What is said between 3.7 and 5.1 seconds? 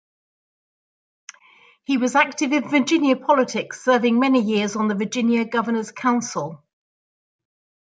serving many years on the